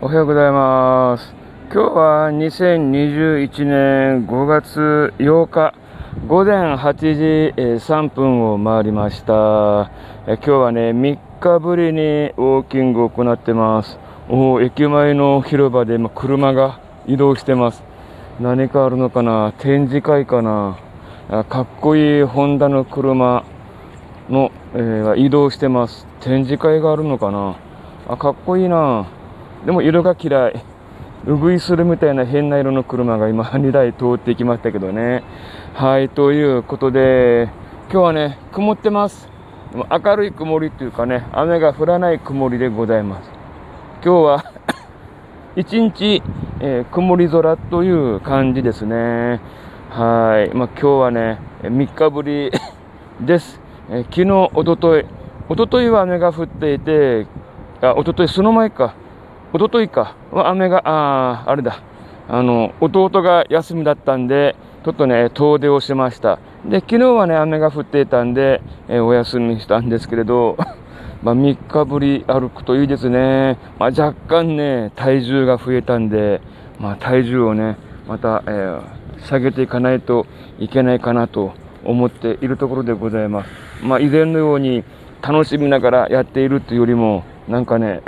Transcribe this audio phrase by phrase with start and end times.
[0.00, 1.32] おはようございます。
[1.72, 5.72] 今日は2021年5月8日
[6.26, 9.92] 午前8時3分を回りました。
[10.26, 13.98] 今日はね、3日ぶりにウォーキングを行ってます。
[14.28, 17.84] お駅前の広場で車が移動してます。
[18.40, 19.52] 何かあるのかな？
[19.58, 20.76] 展示会かな？
[21.48, 23.44] かっこいいホンダの車
[24.28, 26.08] の、えー移動してます。
[26.20, 27.56] 展示会があるのかな？
[28.08, 29.06] あ、かっこいいな。
[29.64, 30.64] でも色が嫌い。
[31.26, 35.24] うぐいするみたいな変な色の車が今2台通ってきましたけどね。
[35.72, 37.48] はい、ということで、
[37.90, 39.26] 今日はね、曇ってます。
[39.72, 43.30] でも明るい曇りっていうかね、雨が降らない曇りでございます。
[44.04, 44.44] 今日は
[45.56, 46.22] 一日、
[46.60, 49.40] えー曇り空という感じですね。
[49.88, 50.54] はい。
[50.54, 52.52] まあ、今日はね、3日ぶり
[53.22, 53.58] です。
[53.88, 55.06] えー昨日、おととい、
[55.48, 57.26] おとといは雨が降っていて、
[57.80, 58.92] あ、おととい、その前か。
[59.54, 60.16] おとといか。
[60.32, 61.78] 雨が、あーあれだ。
[62.28, 66.40] あの、弟が休みだったんで、ちょっとね、遠出をしました。
[66.68, 70.56] で、昨日はね、雨が降っていたんで、えーお休みしたんですけれど、
[71.22, 73.56] まあ、3日ぶり歩くといいですね。
[73.78, 76.40] まあ、若干ね、体重が増えたんで、
[76.80, 77.76] まあ、体重をね、
[78.08, 78.80] また、えー
[79.28, 80.26] 下げていかないと
[80.58, 81.52] いけないかなと
[81.84, 83.50] 思っているところでございます。
[83.84, 84.82] まあ、以前のように
[85.22, 88.02] 楽しみながらやっているというよりも、なんかね、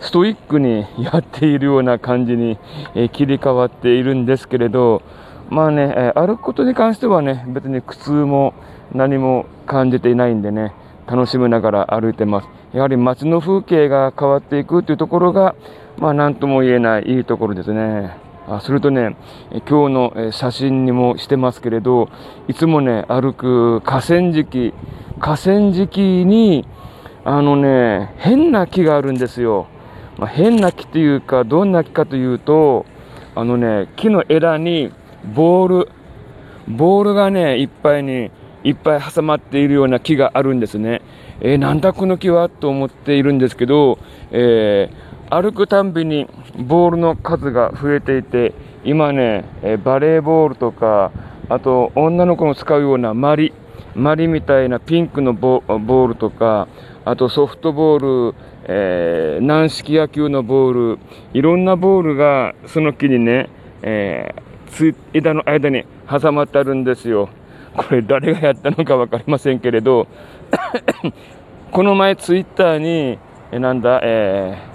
[0.00, 2.58] ストイックにやっているような感じに、
[2.94, 5.02] え切り替わっているんですけれど、
[5.50, 8.54] まあね、歩くことに関してはね、別に苦痛も
[8.94, 10.72] 何も感じていないんでね、
[11.06, 12.48] 楽しみながら歩いてます。
[12.72, 15.54] やはり街の風景が変わっていくというところが、
[15.98, 18.16] まあ何とも言えないいいところですね。
[18.48, 19.16] あするとね、
[19.68, 22.08] 今日の写真にもしてますけれど、
[22.48, 24.72] いつもね、歩く河川敷、
[25.20, 26.66] 河川敷に、
[27.24, 29.66] あのね、変な木があるんですよ。
[30.20, 32.84] まあ、変な木というか、どんな木かというと、
[33.34, 34.92] あのね、木の枝に
[35.34, 35.88] ボール、
[36.68, 38.30] ボールがね、いっぱいに、
[38.62, 41.00] いっぱい挟まっているような木があるんですね。
[41.40, 43.98] えーなんだこの木はと思っているんですけど、
[44.30, 46.26] えー歩くたんびに
[46.58, 48.52] ボールの数が増えていて、
[48.84, 51.12] 今ね、えーバレーボールとか、
[51.48, 53.54] あと女の子の使うようなマリ、
[53.94, 56.68] マリみたいなピンクのボールとか、
[57.04, 60.98] あとソフトボール、えー軟式野球のボール、
[61.32, 63.48] いろんなボールがその木にね、
[63.82, 64.50] えー
[65.12, 67.28] 枝の間に挟まってあるんですよ。
[67.76, 70.06] これ誰がやったのか分かりませんけれど、
[71.72, 73.18] この前ツイッターに、
[73.50, 74.69] えなんだ、えー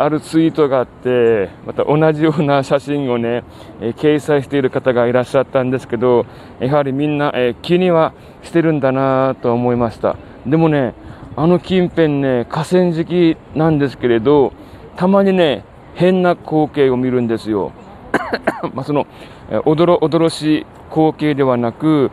[0.00, 3.42] あるツイートがあって、また同じような写真をね、
[3.80, 6.24] えー掲載している方がいらっしゃったんですけど、
[6.60, 8.12] やはりみんな、えー気には
[8.44, 10.16] してるんだなと思いました。
[10.46, 10.94] でもね、
[11.34, 14.52] あの近辺ね、河川敷なんですけれど、
[14.94, 15.64] たまにね、
[15.96, 17.72] 変な光景を見るんですよ。
[18.74, 19.08] まあその、
[19.50, 22.12] えーおどろおどろしい光景ではなく、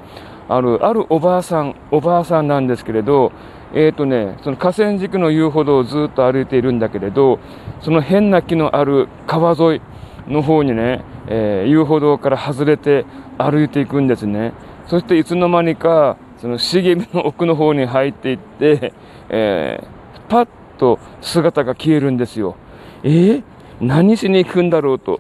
[0.50, 3.32] ある、あるおばあさん、おばあさんなんですけれど、
[3.76, 7.40] えーとね、その河川敷の遊歩道をずっと歩いているんだけれど、
[7.82, 9.82] その変な木のある川沿
[10.28, 13.06] いの方にね、えー遊歩道から外れて
[13.38, 14.54] 歩いていくんですね。
[14.88, 18.94] そしていつの間にか、その茂みの奥の方に入っていって、
[19.30, 19.88] えー
[20.30, 20.48] パッ
[20.80, 22.56] と姿が消えるんですよ。
[23.04, 23.44] えー
[23.82, 25.20] 何しに行くんだろうと。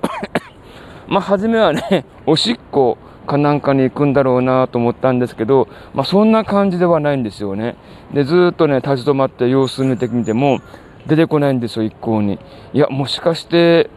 [1.07, 7.75] まあ、初めはね、おしっこかなんかに行くんだろうなと思ったんですけど、まあ、そんな感じではないんですよね。
[8.13, 10.59] で、ずっとね、立ち止まって様子見てみても、
[11.07, 12.39] 出てこないんですよ、一向に。
[12.73, 13.89] いや、もしかして、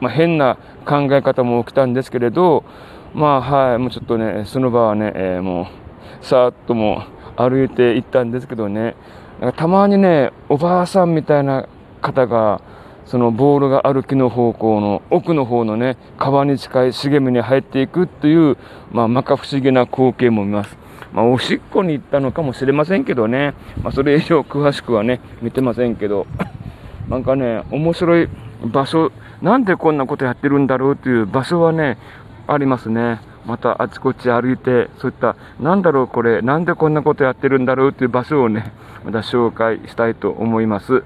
[0.00, 2.64] まあ、変な考え方も起きたんですけれど、
[3.14, 7.04] まあ、はい、もうちょっとね、その場はね、えーもう、さーっとも
[7.38, 8.94] う歩いて行ったんですけどね、
[9.40, 11.66] なんかたまにね、おばあさんみたいな
[12.02, 12.60] 方が、
[13.10, 18.56] そのボールがある木の方向の奥の方のね、川に近い茂みに入っていくっていう、
[18.92, 20.76] まあ、摩訶不思議な光景も見ます。
[21.12, 26.28] まあ、おしっこに行ったのかもしれませんけどね、まあ、それ以上詳しくはね、見てませんけど、
[27.10, 28.28] なんかね、面白い
[28.64, 29.10] 場所、
[29.42, 31.98] なんでこんなことやってるんだろうっていう場所はね、
[32.46, 33.18] ありますね。
[33.44, 38.70] またあちこち歩いて、そういった、なんだろうこれ、なんでこんなことやってるんだろうっていう場所をね、
[39.04, 41.02] また紹介したいと思います。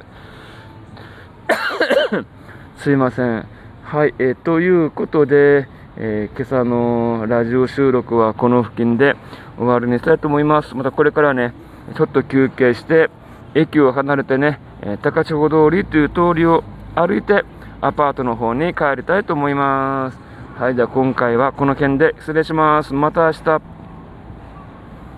[2.79, 3.47] すいません。
[3.83, 9.17] はい、えーということで、えー今朝のラジオ収録はこの付近で
[9.57, 10.75] 終わりにしたいと思います。
[10.75, 11.55] またこれからね、
[11.97, 13.11] ちょっと休憩して、
[13.55, 16.63] 駅を離れてね、えー高千穂通りという通りを
[16.95, 17.45] 歩いて、
[17.81, 20.19] アパートの方に帰りたいと思います。
[20.59, 22.93] はい、じゃあ今回はこの辺で失礼します。
[22.93, 23.74] また明日。